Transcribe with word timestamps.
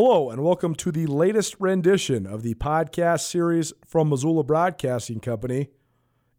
Hello, 0.00 0.30
and 0.30 0.44
welcome 0.44 0.76
to 0.76 0.92
the 0.92 1.06
latest 1.06 1.56
rendition 1.58 2.24
of 2.24 2.44
the 2.44 2.54
podcast 2.54 3.22
series 3.22 3.72
from 3.84 4.10
Missoula 4.10 4.44
Broadcasting 4.44 5.18
Company 5.18 5.70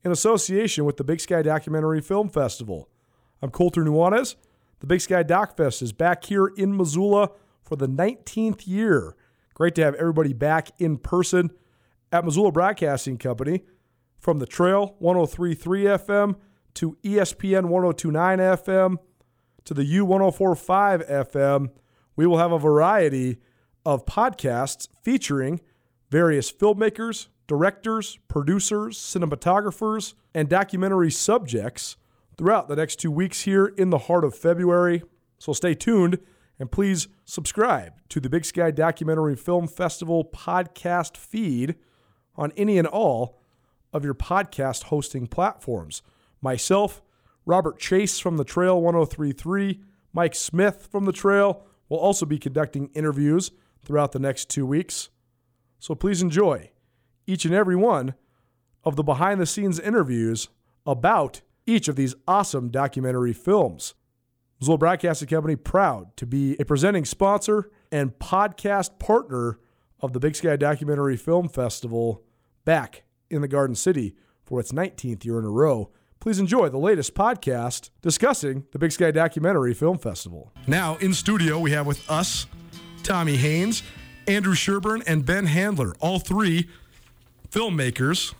in 0.02 0.14
association 0.14 0.86
with 0.86 0.96
the 0.96 1.04
Big 1.04 1.20
Sky 1.20 1.42
Documentary 1.42 2.00
Film 2.00 2.30
Festival. 2.30 2.88
I'm 3.42 3.50
Colter 3.50 3.84
Nuanez. 3.84 4.38
The 4.80 4.88
Big 4.88 5.02
Sky 5.02 5.24
Doc 5.24 5.58
Fest 5.58 5.82
is 5.82 5.92
back 5.92 6.24
here 6.24 6.48
in 6.48 6.78
Missoula 6.78 7.32
for 7.62 7.76
the 7.76 7.90
19th 7.90 8.66
year. 8.66 9.18
Great 9.56 9.76
to 9.76 9.84
have 9.84 9.96
everybody 9.96 10.32
back 10.32 10.70
in 10.80 10.96
person 10.98 11.50
at 12.14 12.24
Missoula 12.24 12.54
Broadcasting 12.54 13.18
Company 13.18 13.66
from 14.18 14.40
the 14.40 14.46
Trail 14.46 14.96
1033 15.00 15.84
FM 15.84 16.36
to 16.76 16.98
ESPN 17.04 17.66
1029 17.66 18.40
FM 18.40 18.96
to 19.66 19.74
the 19.74 19.84
U1045 19.84 21.10
FM. 21.10 21.72
We 22.16 22.26
will 22.26 22.38
have 22.38 22.54
a 22.54 22.58
variety 22.58 23.40
of 23.86 24.06
podcasts 24.06 24.88
featuring 25.02 25.62
various 26.10 26.52
filmmakers, 26.52 27.28
directors, 27.48 28.20
producers, 28.28 28.98
cinematographers, 28.98 30.14
and 30.34 30.50
documentary 30.50 31.12
subjects 31.12 31.98
throughout 32.38 32.68
the 32.68 32.76
next 32.76 32.98
two 32.98 33.12
weeks 33.12 33.42
here 33.42 33.68
in 33.68 33.90
the 33.90 33.98
heart 33.98 34.24
of 34.24 34.36
February. 34.36 35.04
So 35.38 35.54
stay 35.54 35.74
tuned 35.74 36.20
and 36.60 36.72
please 36.72 37.08
subscribe 37.26 37.94
to 38.10 38.20
the 38.20 38.30
Big 38.30 38.46
Sky 38.46 38.72
Documentary 38.72 39.36
Film 39.36 39.68
Festival 39.68 40.26
podcast 40.26 41.16
feed 41.18 41.76
on 42.36 42.52
any 42.58 42.78
and 42.78 42.88
all 42.88 43.42
of 43.94 44.04
your 44.04 44.14
podcast 44.14 44.84
hosting 44.84 45.28
platforms. 45.28 46.02
Myself, 46.42 47.02
Robert 47.46 47.80
Chase 47.80 48.20
from 48.20 48.38
the 48.38 48.44
Trail 48.44 48.82
1033, 48.82 49.80
Mike 50.14 50.36
Smith 50.36 50.88
from 50.92 51.06
the 51.06 51.12
Trail 51.12 51.66
will 51.88 51.98
also 51.98 52.26
be 52.26 52.38
conducting 52.38 52.90
interviews 52.94 53.52
throughout 53.84 54.12
the 54.12 54.20
next 54.20 54.50
two 54.50 54.66
weeks. 54.66 55.10
So 55.80 55.96
please 55.96 56.22
enjoy 56.22 56.72
each 57.26 57.46
and 57.46 57.54
every 57.54 57.76
one 57.76 58.16
of 58.84 58.96
the 58.96 59.04
behind 59.04 59.40
the 59.40 59.46
scenes 59.46 59.80
interviews 59.80 60.50
about 60.86 61.42
each 61.66 61.88
of 61.88 61.96
these 61.96 62.16
awesome 62.28 62.70
documentary 62.70 63.34
films. 63.34 63.94
Missoula 64.60 64.78
Broadcasting 64.78 65.28
Company 65.28 65.56
proud 65.56 66.16
to 66.18 66.26
be 66.26 66.56
a 66.60 66.66
presenting 66.66 67.06
sponsor 67.06 67.70
and 67.92 68.12
podcast 68.20 69.00
partner 69.00 69.60
of 70.02 70.14
the 70.14 70.20
Big 70.20 70.36
Sky 70.36 70.56
Documentary 70.56 71.16
Film 71.16 71.48
Festival 71.48 72.24
back 72.66 73.04
in 73.30 73.42
the 73.42 73.48
Garden 73.48 73.76
City 73.76 74.16
for 74.44 74.60
its 74.60 74.72
19th 74.72 75.24
year 75.24 75.40
in 75.40 75.46
a 75.46 75.50
row. 75.50 75.92
Please 76.20 76.40
enjoy 76.40 76.68
the 76.68 76.78
latest 76.78 77.16
podcast 77.16 77.90
discussing 78.02 78.66
the 78.72 78.80
Big 78.80 78.92
Sky 78.92 79.12
Documentary 79.12 79.74
Film 79.74 79.98
Festival. 79.98 80.52
Now, 80.68 80.98
in 80.98 81.14
studio, 81.14 81.60
we 81.60 81.72
have 81.72 81.86
with 81.86 82.10
us 82.10 82.46
Tommy 83.04 83.38
Haines, 83.38 83.84
Andrew 84.28 84.54
Sherburne, 84.54 85.04
and 85.08 85.26
Ben 85.26 85.46
Handler, 85.46 85.96
all 86.00 86.20
three 86.20 86.70
filmmakers 87.52 88.34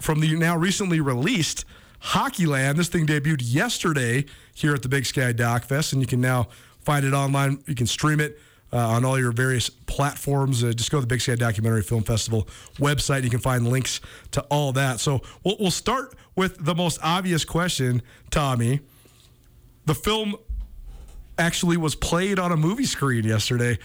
from 0.00 0.20
the 0.20 0.34
now 0.36 0.56
recently 0.56 1.00
released 1.00 1.64
Hockeyland. 2.00 2.76
This 2.76 2.88
thing 2.88 3.06
debuted 3.06 3.42
yesterday 3.42 4.24
here 4.54 4.74
at 4.74 4.82
the 4.82 4.88
Big 4.88 5.06
Sky 5.06 5.32
Doc 5.32 5.64
Fest, 5.64 5.92
and 5.92 6.00
you 6.00 6.06
can 6.06 6.20
now 6.20 6.48
find 6.80 7.04
it 7.04 7.12
online. 7.12 7.62
You 7.66 7.74
can 7.74 7.86
stream 7.86 8.20
it 8.20 8.38
uh, 8.72 8.78
on 8.78 9.04
all 9.04 9.18
your 9.18 9.32
various 9.32 9.68
platforms. 9.70 10.62
Uh, 10.62 10.72
just 10.72 10.90
go 10.90 10.98
to 10.98 11.02
the 11.02 11.06
Big 11.06 11.20
Sky 11.20 11.34
Documentary 11.34 11.82
Film 11.82 12.02
Festival 12.02 12.48
website. 12.78 13.16
and 13.16 13.24
You 13.24 13.30
can 13.30 13.40
find 13.40 13.68
links 13.68 14.00
to 14.32 14.42
all 14.42 14.72
that. 14.72 15.00
So 15.00 15.22
we'll, 15.44 15.56
we'll 15.58 15.70
start 15.70 16.14
with 16.34 16.64
the 16.64 16.74
most 16.74 16.98
obvious 17.02 17.44
question, 17.44 18.02
Tommy. 18.30 18.80
The 19.86 19.94
film 19.94 20.36
actually 21.38 21.76
was 21.76 21.94
played 21.94 22.38
on 22.38 22.52
a 22.52 22.56
movie 22.56 22.84
screen 22.84 23.24
yesterday. 23.24 23.78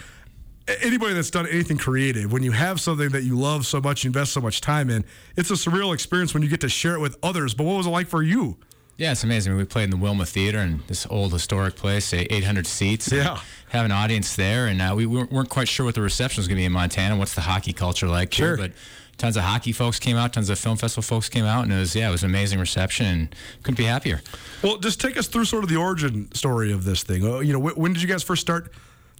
Anybody 0.82 1.14
that's 1.14 1.32
done 1.32 1.48
anything 1.48 1.78
creative, 1.78 2.32
when 2.32 2.44
you 2.44 2.52
have 2.52 2.80
something 2.80 3.10
that 3.10 3.24
you 3.24 3.38
love 3.38 3.66
so 3.66 3.82
much, 3.82 4.04
you 4.04 4.10
invest 4.10 4.32
so 4.32 4.42
much 4.42 4.62
time 4.62 4.90
in, 4.90 5.04
it's 5.36 5.50
a 5.50 5.56
surreal 5.56 5.94
experience 5.94 6.34
when 6.34 6.44
you 6.44 6.50
get 6.50 6.62
to 6.62 6.70
share 6.70 6.94
it 6.94 7.00
with 7.00 7.18
others. 7.24 7.54
But 7.54 7.66
what 7.66 7.78
was 7.78 7.88
it 7.88 7.90
like 7.90 8.08
for 8.08 8.22
you? 8.22 8.58
Yeah, 8.98 9.14
it's 9.14 9.24
amazing. 9.24 9.58
We 9.58 9.66
played 9.66 9.86
in 9.86 9.90
the 9.90 9.98
Wilma 9.98 10.26
Theater 10.28 10.60
in 10.60 10.84
this 10.88 11.08
old 11.10 11.34
historic 11.34 11.76
place, 11.76 12.06
say 12.06 12.28
800 12.30 12.68
seats. 12.68 13.12
Yeah. 13.12 13.40
Have 13.70 13.86
an 13.86 13.92
audience 13.92 14.36
there, 14.36 14.68
and 14.68 14.82
uh, 14.82 14.94
we 14.96 15.08
weren't 15.08 15.50
quite 15.50 15.68
sure 15.68 15.86
what 15.88 15.96
the 15.96 16.02
reception 16.02 16.42
was 16.42 16.48
going 16.48 16.58
to 16.58 16.62
be 16.62 16.66
in 16.66 16.72
Montana. 16.72 17.18
What's 17.18 17.34
the 17.34 17.42
hockey 17.42 17.74
culture 17.74 18.08
like? 18.08 18.32
Sure. 18.32 18.56
Here, 18.56 18.58
but 18.58 18.74
tons 19.22 19.38
of 19.38 19.44
hockey 19.44 19.72
folks 19.72 20.00
came 20.00 20.18
out, 20.18 20.34
tons 20.34 20.50
of 20.50 20.58
film 20.58 20.76
festival 20.78 21.04
folks 21.04 21.30
came 21.30 21.46
out, 21.46 21.64
and 21.64 21.72
it 21.72 21.78
was 21.78 21.96
yeah, 21.96 22.10
it 22.10 22.12
was 22.12 22.24
an 22.24 22.30
amazing 22.32 22.60
reception, 22.60 23.06
and 23.06 23.36
couldn't 23.64 23.78
be 23.78 23.84
happier. 23.86 24.20
Well, 24.64 24.78
just 24.78 25.00
take 25.00 25.16
us 25.16 25.28
through 25.28 25.46
sort 25.46 25.64
of 25.64 25.70
the 25.70 25.76
origin 25.78 26.32
story 26.34 26.72
of 26.72 26.84
this 26.84 27.04
thing. 27.04 27.24
Uh, 27.26 27.40
You 27.40 27.54
know, 27.54 27.60
wh- 27.62 27.78
when 27.78 27.94
did 27.94 28.02
you 28.02 28.08
guys 28.08 28.24
first 28.24 28.42
start 28.42 28.72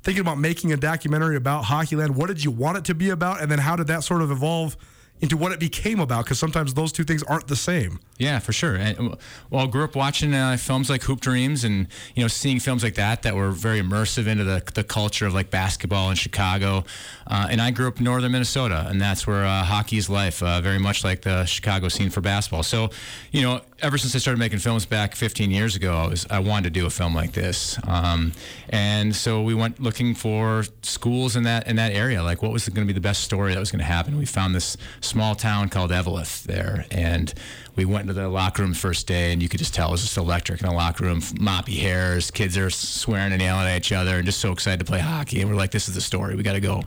thinking 0.02 0.22
about 0.22 0.40
making 0.40 0.74
a 0.74 0.78
documentary 0.78 1.36
about 1.36 1.66
Hockeyland? 1.66 2.12
What 2.16 2.28
did 2.28 2.44
you 2.44 2.50
want 2.50 2.78
it 2.78 2.86
to 2.86 2.96
be 2.96 3.12
about, 3.12 3.42
and 3.42 3.52
then 3.52 3.60
how 3.60 3.76
did 3.76 3.88
that 3.88 4.04
sort 4.04 4.24
of 4.24 4.32
evolve 4.32 4.76
into 5.22 5.38
what 5.38 5.52
it 5.52 5.60
became 5.60 6.00
about? 6.00 6.26
Because 6.26 6.40
sometimes 6.40 6.74
those 6.74 6.92
two 6.92 7.04
things 7.04 7.24
aren't 7.24 7.48
the 7.48 7.56
same. 7.56 8.00
Yeah, 8.18 8.40
for 8.40 8.54
sure. 8.54 8.76
And, 8.76 9.18
well, 9.50 9.66
I 9.66 9.68
grew 9.68 9.84
up 9.84 9.96
watching 9.96 10.34
uh, 10.34 10.58
films 10.58 10.90
like 10.90 11.04
Hoop 11.04 11.22
Dreams, 11.22 11.64
and 11.64 11.88
you 12.16 12.24
know, 12.24 12.28
seeing 12.28 12.60
films 12.60 12.84
like 12.84 12.96
that 12.96 13.24
that 13.24 13.36
were 13.36 13.52
very 13.52 13.82
immersive 13.82 14.28
into 14.28 14.44
the, 14.44 14.62
the 14.74 14.84
culture 14.84 15.26
of 15.26 15.34
like 15.34 15.50
basketball 15.50 16.10
in 16.10 16.16
Chicago. 16.16 16.84
Uh, 17.26 17.48
and 17.50 17.62
I 17.62 17.72
grew 17.72 17.88
up 17.88 17.98
in 17.98 18.04
northern 18.04 18.32
Minnesota, 18.32 18.86
and 18.88 19.02
that's 19.02 19.26
where 19.26 19.46
uh, 19.46 19.64
hockey 19.64 19.98
is 19.98 20.10
life, 20.10 20.44
uh, 20.44 20.62
very 20.62 20.80
much 20.80 21.04
like 21.04 21.22
the 21.22 21.46
Chicago 21.46 21.88
scene 21.88 22.10
for 22.10 22.22
basketball. 22.22 22.64
So, 22.64 22.90
you 23.32 23.42
know, 23.42 23.62
ever 23.82 23.98
since 23.98 24.16
I 24.16 24.20
started 24.20 24.40
making 24.40 24.60
films 24.60 24.86
back 24.86 25.16
15 25.16 25.50
years 25.52 25.76
ago, 25.76 25.94
I 25.94 26.08
was 26.08 26.28
I 26.30 26.40
wanted 26.40 26.74
to 26.74 26.80
do 26.80 26.86
a 26.86 26.90
film 26.90 27.16
like 27.16 27.34
this. 27.34 27.80
Um, 27.88 28.34
and 28.70 29.16
so 29.16 29.42
we 29.42 29.54
went 29.54 29.80
looking 29.80 30.14
for 30.14 30.64
schools 30.84 31.36
in 31.36 31.44
that 31.44 31.68
in 31.68 31.76
that 31.78 31.92
area, 31.92 32.24
like 32.24 32.42
what 32.42 32.52
was 32.52 32.68
going 32.70 32.86
to 32.86 32.94
be 32.94 32.96
the 32.96 33.02
best 33.02 33.24
story 33.24 33.54
that 33.54 33.60
was 33.60 33.72
going 33.72 33.80
to 33.80 33.86
happen. 33.86 34.18
We 34.18 34.26
found 34.26 34.54
this 34.54 34.78
small 35.12 35.36
town 35.36 35.68
called 35.68 35.92
Eveleth 35.92 36.44
there, 36.44 36.86
and 36.90 37.34
we 37.76 37.84
went 37.84 38.04
into 38.04 38.14
the 38.14 38.30
locker 38.30 38.62
room 38.62 38.74
first 38.74 39.08
day, 39.08 39.34
and 39.34 39.44
you 39.44 39.50
could 39.50 39.60
just 39.60 39.74
tell 39.74 39.90
it 39.90 39.92
was 39.92 40.02
just 40.04 40.16
electric 40.16 40.62
in 40.62 40.68
the 40.70 40.74
locker 40.74 41.04
room. 41.04 41.20
Moppy 41.20 41.78
hairs, 41.80 42.32
kids 42.32 42.58
are 42.58 42.70
swearing 42.70 43.34
and 43.34 43.42
yelling 43.42 43.68
at 43.68 43.78
each 43.78 43.92
other, 43.92 44.16
and 44.16 44.26
just 44.26 44.40
so 44.40 44.54
excited 44.54 44.80
to 44.80 44.86
play 44.86 45.00
hockey. 45.00 45.42
And 45.42 45.50
we're 45.50 45.58
like, 45.58 45.72
"This 45.72 45.90
is 45.90 45.96
the 45.96 46.02
story. 46.02 46.36
We 46.36 46.44
got 46.44 46.54
to 46.54 46.62
go." 46.62 46.84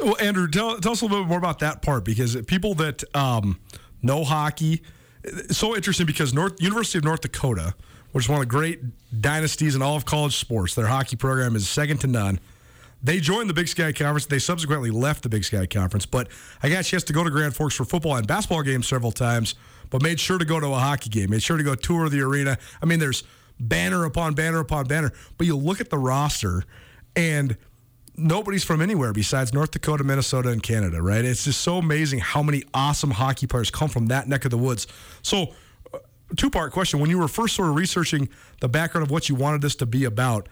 Well, 0.00 0.16
Andrew, 0.18 0.48
tell, 0.48 0.80
tell 0.80 0.92
us 0.92 1.02
a 1.02 1.04
little 1.04 1.24
bit 1.24 1.28
more 1.28 1.38
about 1.38 1.58
that 1.58 1.82
part 1.82 2.04
because 2.04 2.36
people 2.46 2.74
that 2.76 3.04
um, 3.14 3.60
know 4.00 4.24
hockey, 4.24 4.82
so 5.50 5.76
interesting 5.76 6.06
because 6.06 6.32
North 6.32 6.60
University 6.60 6.98
of 6.98 7.04
North 7.04 7.20
Dakota, 7.20 7.74
which 8.12 8.24
is 8.24 8.28
one 8.30 8.38
of 8.40 8.48
the 8.48 8.50
great 8.50 8.80
dynasties 9.20 9.76
in 9.76 9.82
all 9.82 9.94
of 9.94 10.06
college 10.06 10.36
sports, 10.36 10.74
their 10.74 10.86
hockey 10.86 11.16
program 11.16 11.54
is 11.54 11.68
second 11.68 11.98
to 11.98 12.06
none. 12.06 12.40
They 13.02 13.18
joined 13.18 13.50
the 13.50 13.54
Big 13.54 13.68
Sky 13.68 13.92
Conference. 13.92 14.26
They 14.26 14.38
subsequently 14.38 14.90
left 14.90 15.22
the 15.22 15.28
Big 15.28 15.44
Sky 15.44 15.66
Conference, 15.66 16.06
but 16.06 16.28
I 16.62 16.68
got 16.68 16.80
a 16.80 16.84
chance 16.84 17.02
to 17.04 17.12
go 17.12 17.24
to 17.24 17.30
Grand 17.30 17.54
Forks 17.56 17.74
for 17.74 17.84
football 17.84 18.16
and 18.16 18.26
basketball 18.26 18.62
games 18.62 18.86
several 18.86 19.10
times, 19.10 19.56
but 19.90 20.02
made 20.02 20.20
sure 20.20 20.38
to 20.38 20.44
go 20.44 20.60
to 20.60 20.66
a 20.68 20.78
hockey 20.78 21.10
game, 21.10 21.30
made 21.30 21.42
sure 21.42 21.56
to 21.56 21.64
go 21.64 21.74
tour 21.74 22.08
the 22.08 22.20
arena. 22.20 22.58
I 22.80 22.86
mean, 22.86 23.00
there's 23.00 23.24
banner 23.58 24.04
upon 24.04 24.34
banner 24.34 24.60
upon 24.60 24.86
banner, 24.86 25.12
but 25.36 25.46
you 25.46 25.56
look 25.56 25.80
at 25.80 25.90
the 25.90 25.98
roster 25.98 26.64
and 27.16 27.56
nobody's 28.16 28.64
from 28.64 28.80
anywhere 28.80 29.12
besides 29.12 29.52
North 29.52 29.72
Dakota, 29.72 30.04
Minnesota, 30.04 30.50
and 30.50 30.62
Canada, 30.62 31.02
right? 31.02 31.24
It's 31.24 31.44
just 31.44 31.60
so 31.60 31.78
amazing 31.78 32.20
how 32.20 32.42
many 32.42 32.62
awesome 32.72 33.10
hockey 33.10 33.46
players 33.46 33.70
come 33.70 33.88
from 33.88 34.06
that 34.06 34.28
neck 34.28 34.44
of 34.44 34.50
the 34.50 34.58
woods. 34.58 34.86
So, 35.22 35.54
uh, 35.92 35.98
two 36.36 36.50
part 36.50 36.72
question. 36.72 37.00
When 37.00 37.10
you 37.10 37.18
were 37.18 37.28
first 37.28 37.56
sort 37.56 37.68
of 37.68 37.74
researching 37.74 38.28
the 38.60 38.68
background 38.68 39.06
of 39.06 39.10
what 39.10 39.28
you 39.28 39.34
wanted 39.34 39.60
this 39.62 39.74
to 39.76 39.86
be 39.86 40.04
about, 40.04 40.48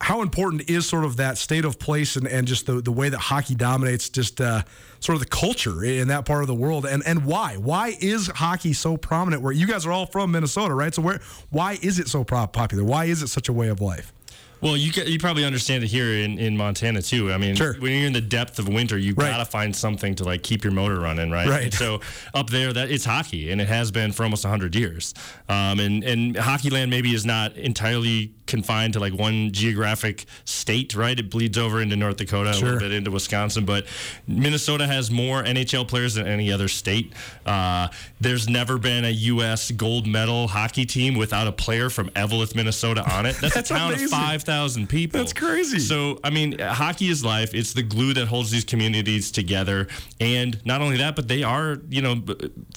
how 0.00 0.22
important 0.22 0.70
is 0.70 0.88
sort 0.88 1.04
of 1.04 1.16
that 1.16 1.38
state 1.38 1.64
of 1.64 1.78
place 1.78 2.14
and, 2.16 2.28
and 2.28 2.46
just 2.46 2.66
the, 2.66 2.80
the 2.80 2.92
way 2.92 3.08
that 3.08 3.18
hockey 3.18 3.54
dominates 3.56 4.08
just 4.08 4.40
uh, 4.40 4.62
sort 5.00 5.14
of 5.14 5.20
the 5.20 5.26
culture 5.28 5.82
in 5.84 6.08
that 6.08 6.24
part 6.24 6.42
of 6.42 6.46
the 6.46 6.54
world 6.54 6.86
and, 6.86 7.02
and 7.04 7.24
why 7.24 7.56
why 7.56 7.96
is 8.00 8.28
hockey 8.28 8.72
so 8.72 8.96
prominent 8.96 9.42
where 9.42 9.52
you 9.52 9.66
guys 9.66 9.84
are 9.86 9.92
all 9.92 10.06
from 10.06 10.30
minnesota 10.30 10.72
right 10.74 10.94
so 10.94 11.02
where 11.02 11.20
why 11.50 11.76
is 11.82 11.98
it 11.98 12.06
so 12.08 12.22
popular 12.24 12.84
why 12.84 13.06
is 13.06 13.22
it 13.22 13.28
such 13.28 13.48
a 13.48 13.52
way 13.52 13.68
of 13.68 13.80
life 13.80 14.12
Well, 14.60 14.76
you 14.76 14.90
you 15.06 15.20
probably 15.20 15.44
understand 15.44 15.84
it 15.84 15.86
here 15.86 16.10
in, 16.24 16.36
in 16.36 16.56
Montana 16.56 17.00
too. 17.00 17.30
I 17.32 17.38
mean, 17.38 17.54
Sure. 17.54 17.74
when 17.78 17.92
you're 17.92 18.08
in 18.08 18.12
the 18.12 18.20
depth 18.20 18.58
of 18.58 18.66
winter, 18.66 18.98
you 18.98 19.14
Right. 19.14 19.30
gotta 19.30 19.44
find 19.44 19.70
something 19.74 20.16
to 20.16 20.24
like 20.24 20.42
keep 20.42 20.64
your 20.64 20.72
motor 20.72 20.98
running, 20.98 21.30
right? 21.30 21.46
Right. 21.48 21.62
And 21.66 21.72
so 21.74 22.00
up 22.34 22.50
there, 22.50 22.72
that 22.72 22.90
it's 22.90 23.04
hockey, 23.04 23.52
and 23.52 23.60
it 23.60 23.68
has 23.68 23.92
been 23.92 24.10
for 24.10 24.24
almost 24.24 24.44
hundred 24.44 24.74
years. 24.74 25.14
Um, 25.48 25.78
and 25.78 26.02
and 26.02 26.36
hockey 26.36 26.70
land 26.70 26.90
maybe 26.90 27.14
is 27.14 27.24
not 27.24 27.56
entirely 27.56 28.32
confined 28.48 28.94
to 28.94 28.98
like 29.00 29.12
one 29.14 29.52
geographic 29.52 30.26
state, 30.44 30.94
right? 30.96 31.16
It 31.18 31.30
bleeds 31.30 31.56
over 31.56 31.80
into 31.80 31.94
North 31.94 32.16
Dakota, 32.16 32.50
a 32.50 32.54
Sure. 32.54 32.64
little 32.72 32.80
bit 32.80 32.92
into 32.92 33.12
Wisconsin, 33.12 33.64
but 33.64 33.86
Minnesota 34.26 34.86
has 34.86 35.10
more 35.10 35.44
NHL 35.44 35.86
players 35.86 36.14
than 36.14 36.26
any 36.26 36.50
other 36.50 36.66
state. 36.66 37.12
Uh, 37.46 37.88
there's 38.20 38.48
never 38.48 38.78
been 38.78 39.04
a 39.04 39.10
U.S. 39.10 39.70
gold 39.70 40.06
medal 40.06 40.48
hockey 40.48 40.84
team 40.84 41.14
without 41.14 41.46
a 41.46 41.52
player 41.52 41.88
from 41.90 42.08
Eveleth, 42.10 42.54
Minnesota 42.56 43.02
on 43.08 43.24
it. 43.26 43.36
That's, 43.40 43.54
That's 43.58 43.70
a 43.70 43.74
town 43.74 43.90
amazing. 43.92 44.06
of 44.06 44.10
five 44.10 44.42
thousand 44.42 44.88
people. 44.88 45.20
That's 45.20 45.32
crazy. 45.32 45.78
So, 45.78 46.18
I 46.24 46.30
mean, 46.30 46.58
hockey 46.58 47.08
is 47.08 47.24
life. 47.24 47.54
It's 47.54 47.72
the 47.74 47.82
glue 47.82 48.14
that 48.14 48.26
holds 48.26 48.50
these 48.50 48.64
communities 48.64 49.30
together. 49.30 49.86
And 50.20 50.60
not 50.64 50.80
only 50.80 50.96
that, 50.96 51.14
but 51.14 51.28
they 51.28 51.42
are, 51.42 51.78
you 51.88 52.02
know, 52.02 52.22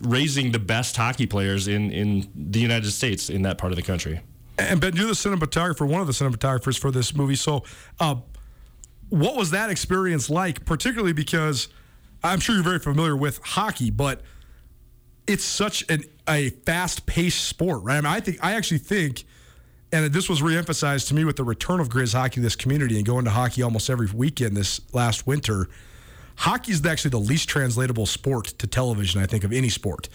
raising 0.03 0.51
the 0.51 0.59
best 0.59 0.95
hockey 0.97 1.25
players 1.25 1.67
in, 1.67 1.91
in 1.91 2.29
the 2.35 2.59
United 2.59 2.91
States 2.91 3.29
in 3.29 3.41
that 3.43 3.57
part 3.57 3.71
of 3.71 3.77
the 3.77 3.83
country. 3.83 4.19
And 4.69 4.81
Ben, 4.81 4.95
you're 4.95 5.07
the 5.07 5.13
cinematographer, 5.13 5.87
one 5.87 6.01
of 6.01 6.07
the 6.07 6.13
cinematographers 6.13 6.77
for 6.79 6.91
this 6.91 7.15
movie. 7.15 7.35
So, 7.35 7.63
uh, 7.99 8.15
what 9.09 9.35
was 9.35 9.51
that 9.51 9.69
experience 9.69 10.29
like? 10.29 10.65
Particularly 10.65 11.13
because 11.13 11.67
I'm 12.23 12.39
sure 12.39 12.55
you're 12.55 12.63
very 12.63 12.79
familiar 12.79 13.15
with 13.15 13.39
hockey, 13.43 13.89
but 13.89 14.21
it's 15.27 15.43
such 15.43 15.83
an, 15.89 16.03
a 16.27 16.49
fast 16.49 17.05
paced 17.05 17.45
sport, 17.45 17.83
right? 17.83 17.97
I 17.97 18.01
mean, 18.01 18.07
I 18.07 18.19
think 18.19 18.37
I 18.41 18.53
actually 18.53 18.77
think, 18.77 19.25
and 19.91 20.13
this 20.13 20.29
was 20.29 20.41
reemphasized 20.41 21.07
to 21.09 21.13
me 21.13 21.25
with 21.25 21.35
the 21.35 21.43
return 21.43 21.79
of 21.79 21.89
Grizz 21.89 22.13
hockey 22.13 22.35
to 22.35 22.41
this 22.41 22.55
community 22.55 22.97
and 22.97 23.05
going 23.05 23.25
to 23.25 23.31
hockey 23.31 23.63
almost 23.63 23.89
every 23.89 24.07
weekend 24.07 24.55
this 24.55 24.81
last 24.93 25.27
winter. 25.27 25.67
Hockey 26.37 26.71
is 26.71 26.85
actually 26.85 27.11
the 27.11 27.19
least 27.19 27.49
translatable 27.49 28.05
sport 28.05 28.47
to 28.59 28.67
television, 28.67 29.21
I 29.21 29.25
think, 29.25 29.43
of 29.43 29.51
any 29.51 29.69
sport. 29.69 30.07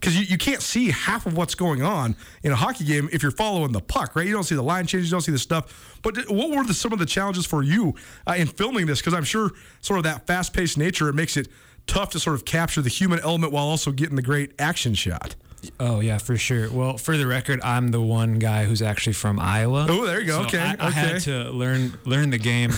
Because 0.00 0.16
you, 0.18 0.24
you 0.26 0.38
can't 0.38 0.62
see 0.62 0.90
half 0.90 1.26
of 1.26 1.36
what's 1.36 1.54
going 1.56 1.82
on 1.82 2.14
in 2.42 2.52
a 2.52 2.56
hockey 2.56 2.84
game 2.84 3.08
if 3.12 3.22
you're 3.22 3.32
following 3.32 3.72
the 3.72 3.80
puck, 3.80 4.14
right? 4.14 4.26
You 4.26 4.32
don't 4.32 4.44
see 4.44 4.54
the 4.54 4.62
line 4.62 4.86
changes, 4.86 5.10
you 5.10 5.14
don't 5.14 5.22
see 5.22 5.32
the 5.32 5.38
stuff. 5.38 5.98
But 6.02 6.16
what 6.30 6.50
were 6.50 6.64
the, 6.64 6.74
some 6.74 6.92
of 6.92 6.98
the 7.00 7.06
challenges 7.06 7.46
for 7.46 7.62
you 7.62 7.94
uh, 8.26 8.34
in 8.38 8.46
filming 8.46 8.86
this? 8.86 9.00
Because 9.00 9.14
I'm 9.14 9.24
sure 9.24 9.50
sort 9.80 9.98
of 9.98 10.04
that 10.04 10.26
fast 10.26 10.52
paced 10.52 10.78
nature, 10.78 11.08
it 11.08 11.14
makes 11.14 11.36
it 11.36 11.48
tough 11.88 12.10
to 12.10 12.20
sort 12.20 12.36
of 12.36 12.44
capture 12.44 12.80
the 12.80 12.88
human 12.90 13.18
element 13.20 13.52
while 13.52 13.64
also 13.66 13.90
getting 13.90 14.14
the 14.14 14.22
great 14.22 14.52
action 14.58 14.94
shot. 14.94 15.34
Oh 15.80 15.98
yeah, 15.98 16.18
for 16.18 16.36
sure. 16.36 16.70
Well, 16.70 16.98
for 16.98 17.16
the 17.16 17.26
record, 17.26 17.60
I'm 17.62 17.88
the 17.88 18.00
one 18.00 18.38
guy 18.38 18.64
who's 18.64 18.80
actually 18.82 19.14
from 19.14 19.40
Iowa. 19.40 19.86
Oh, 19.88 20.06
there 20.06 20.20
you 20.20 20.26
go. 20.26 20.42
So 20.42 20.46
okay, 20.46 20.60
I, 20.60 20.76
I 20.78 20.88
okay. 20.88 20.90
had 20.90 21.20
to 21.22 21.50
learn 21.50 21.98
learn 22.04 22.30
the 22.30 22.38
game 22.38 22.72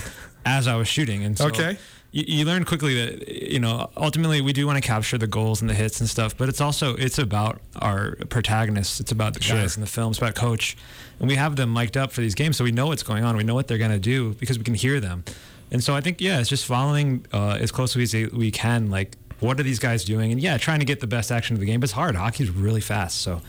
as 0.46 0.66
I 0.66 0.76
was 0.76 0.88
shooting, 0.88 1.22
and 1.24 1.36
so 1.36 1.48
Okay. 1.48 1.76
You, 2.12 2.24
you 2.26 2.44
learn 2.44 2.64
quickly 2.64 2.94
that 3.04 3.28
you 3.28 3.60
know 3.60 3.90
ultimately 3.96 4.40
we 4.40 4.52
do 4.52 4.66
want 4.66 4.82
to 4.82 4.86
capture 4.86 5.18
the 5.18 5.26
goals 5.26 5.60
and 5.60 5.70
the 5.70 5.74
hits 5.74 6.00
and 6.00 6.08
stuff, 6.08 6.36
but 6.36 6.48
it's 6.48 6.60
also 6.60 6.96
it's 6.96 7.18
about 7.18 7.60
our 7.76 8.16
protagonists. 8.28 9.00
It's 9.00 9.12
about 9.12 9.34
the 9.34 9.40
guys 9.40 9.76
in 9.76 9.80
the 9.80 9.86
film. 9.86 10.10
It's 10.10 10.18
about 10.18 10.34
coach, 10.34 10.76
and 11.18 11.28
we 11.28 11.36
have 11.36 11.56
them 11.56 11.72
mic'd 11.72 11.96
up 11.96 12.12
for 12.12 12.20
these 12.20 12.34
games, 12.34 12.56
so 12.56 12.64
we 12.64 12.72
know 12.72 12.86
what's 12.86 13.02
going 13.02 13.24
on. 13.24 13.36
We 13.36 13.44
know 13.44 13.54
what 13.54 13.68
they're 13.68 13.78
gonna 13.78 13.98
do 13.98 14.34
because 14.34 14.58
we 14.58 14.64
can 14.64 14.74
hear 14.74 15.00
them. 15.00 15.24
And 15.70 15.82
so 15.82 15.94
I 15.94 16.00
think 16.00 16.20
yeah, 16.20 16.40
it's 16.40 16.48
just 16.48 16.66
following 16.66 17.26
uh, 17.32 17.58
as 17.60 17.70
closely 17.70 18.02
as 18.02 18.12
we 18.32 18.50
can. 18.50 18.90
Like, 18.90 19.16
what 19.38 19.60
are 19.60 19.62
these 19.62 19.78
guys 19.78 20.04
doing? 20.04 20.32
And 20.32 20.40
yeah, 20.40 20.58
trying 20.58 20.80
to 20.80 20.84
get 20.84 21.00
the 21.00 21.06
best 21.06 21.30
action 21.30 21.54
of 21.54 21.60
the 21.60 21.66
game. 21.66 21.80
But 21.80 21.84
it's 21.84 21.92
hard. 21.92 22.16
Hockey's 22.16 22.50
really 22.50 22.80
fast, 22.80 23.20
so 23.20 23.40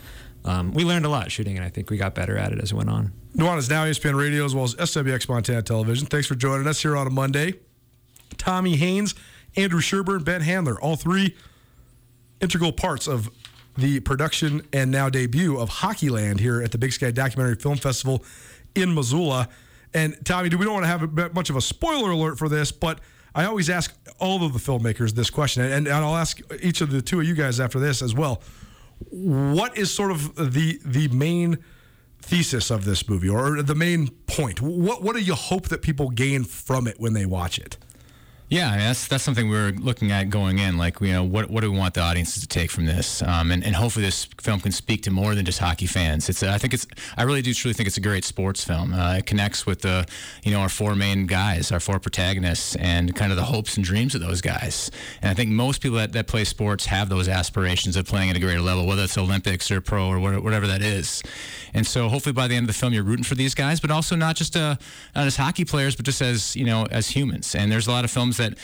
um, 0.45 0.71
we 0.73 0.83
learned 0.83 1.05
a 1.05 1.09
lot 1.09 1.31
shooting, 1.31 1.57
and 1.57 1.65
I 1.65 1.69
think 1.69 1.89
we 1.89 1.97
got 1.97 2.13
better 2.13 2.37
at 2.37 2.51
it 2.51 2.59
as 2.61 2.71
it 2.71 2.75
went 2.75 2.89
on. 2.89 3.11
Nuanez 3.35 3.69
now 3.69 3.85
E 3.85 3.91
ESPN 3.91 4.15
Radio 4.17 4.45
as 4.45 4.53
well 4.53 4.65
as 4.65 4.75
SWX 4.75 5.29
Montana 5.29 5.61
Television. 5.61 6.05
Thanks 6.05 6.27
for 6.27 6.35
joining 6.35 6.67
us 6.67 6.81
here 6.81 6.95
on 6.97 7.07
a 7.07 7.09
Monday. 7.09 7.55
Tommy 8.37 8.75
Haines, 8.75 9.15
Andrew 9.55 9.81
Sherburne, 9.81 10.23
Ben 10.23 10.41
Handler, 10.41 10.79
all 10.79 10.95
three 10.95 11.35
integral 12.39 12.71
parts 12.71 13.07
of 13.07 13.29
the 13.77 13.99
production 14.01 14.61
and 14.73 14.91
now 14.91 15.09
debut 15.09 15.57
of 15.57 15.69
Hockeyland 15.69 16.39
here 16.39 16.61
at 16.61 16.71
the 16.71 16.77
Big 16.77 16.91
Sky 16.91 17.11
Documentary 17.11 17.55
Film 17.55 17.77
Festival 17.77 18.23
in 18.75 18.93
Missoula. 18.93 19.47
And 19.93 20.17
Tommy, 20.25 20.49
do 20.49 20.57
we 20.57 20.65
don't 20.65 20.73
want 20.73 20.85
to 20.85 20.87
have 20.87 21.33
much 21.33 21.49
of 21.49 21.55
a 21.55 21.61
spoiler 21.61 22.11
alert 22.11 22.37
for 22.37 22.49
this, 22.49 22.71
but 22.71 22.99
I 23.33 23.45
always 23.45 23.69
ask 23.69 23.93
all 24.19 24.43
of 24.45 24.53
the 24.53 24.59
filmmakers 24.59 25.11
this 25.13 25.29
question, 25.29 25.63
and, 25.63 25.87
and 25.87 25.95
I'll 25.95 26.17
ask 26.17 26.39
each 26.61 26.81
of 26.81 26.91
the 26.91 27.01
two 27.01 27.19
of 27.21 27.25
you 27.25 27.33
guys 27.33 27.59
after 27.59 27.79
this 27.79 28.01
as 28.01 28.13
well. 28.13 28.41
What 29.09 29.77
is 29.77 29.91
sort 29.91 30.11
of 30.11 30.35
the 30.35 30.79
the 30.85 31.07
main 31.07 31.57
thesis 32.21 32.69
of 32.69 32.85
this 32.85 33.09
movie, 33.09 33.29
or 33.29 33.61
the 33.63 33.75
main 33.75 34.09
point? 34.27 34.61
What 34.61 35.01
what 35.01 35.15
do 35.15 35.21
you 35.21 35.33
hope 35.33 35.69
that 35.69 35.81
people 35.81 36.09
gain 36.09 36.43
from 36.43 36.87
it 36.87 36.99
when 36.99 37.13
they 37.13 37.25
watch 37.25 37.57
it? 37.57 37.77
Yeah, 38.51 38.67
I 38.67 38.71
mean, 38.71 38.79
that's 38.79 39.07
that's 39.07 39.23
something 39.23 39.47
we 39.47 39.55
were 39.55 39.71
looking 39.71 40.11
at 40.11 40.29
going 40.29 40.59
in. 40.59 40.77
Like, 40.77 40.99
you 40.99 41.13
know, 41.13 41.23
what 41.23 41.49
what 41.49 41.61
do 41.61 41.71
we 41.71 41.77
want 41.77 41.93
the 41.93 42.01
audiences 42.01 42.41
to 42.41 42.49
take 42.49 42.69
from 42.69 42.85
this? 42.85 43.23
Um, 43.23 43.49
and, 43.49 43.63
and 43.63 43.73
hopefully, 43.73 44.03
this 44.03 44.25
film 44.41 44.59
can 44.59 44.73
speak 44.73 45.03
to 45.03 45.11
more 45.11 45.35
than 45.35 45.45
just 45.45 45.59
hockey 45.59 45.85
fans. 45.85 46.27
It's 46.27 46.43
I 46.43 46.57
think 46.57 46.73
it's 46.73 46.85
I 47.15 47.23
really 47.23 47.41
do 47.41 47.53
truly 47.53 47.73
think 47.73 47.87
it's 47.87 47.95
a 47.95 48.01
great 48.01 48.25
sports 48.25 48.61
film. 48.61 48.93
Uh, 48.93 49.19
it 49.19 49.25
connects 49.25 49.65
with 49.65 49.83
the 49.83 50.05
you 50.43 50.51
know 50.51 50.59
our 50.59 50.67
four 50.67 50.95
main 50.95 51.27
guys, 51.27 51.71
our 51.71 51.79
four 51.79 51.97
protagonists, 52.01 52.75
and 52.75 53.15
kind 53.15 53.31
of 53.31 53.37
the 53.37 53.45
hopes 53.45 53.77
and 53.77 53.85
dreams 53.85 54.15
of 54.15 54.19
those 54.19 54.41
guys. 54.41 54.91
And 55.21 55.31
I 55.31 55.33
think 55.33 55.49
most 55.51 55.81
people 55.81 55.99
that, 55.99 56.11
that 56.11 56.27
play 56.27 56.43
sports 56.43 56.87
have 56.87 57.07
those 57.07 57.29
aspirations 57.29 57.95
of 57.95 58.05
playing 58.05 58.31
at 58.31 58.35
a 58.35 58.39
greater 58.41 58.59
level, 58.59 58.85
whether 58.85 59.03
it's 59.03 59.17
Olympics 59.17 59.71
or 59.71 59.79
pro 59.79 60.09
or 60.09 60.19
whatever 60.41 60.67
that 60.67 60.81
is. 60.81 61.23
And 61.73 61.87
so, 61.87 62.09
hopefully, 62.09 62.33
by 62.33 62.49
the 62.49 62.57
end 62.57 62.65
of 62.65 62.75
the 62.75 62.77
film, 62.77 62.91
you're 62.91 63.03
rooting 63.03 63.23
for 63.23 63.35
these 63.35 63.55
guys, 63.55 63.79
but 63.79 63.91
also 63.91 64.17
not 64.17 64.35
just 64.35 64.57
uh, 64.57 64.75
not 65.15 65.25
as 65.25 65.37
hockey 65.37 65.63
players, 65.63 65.95
but 65.95 66.03
just 66.03 66.21
as 66.21 66.53
you 66.53 66.65
know 66.65 66.85
as 66.91 67.07
humans. 67.07 67.55
And 67.55 67.71
there's 67.71 67.87
a 67.87 67.91
lot 67.91 68.03
of 68.03 68.11
films 68.11 68.40
that 68.41 68.57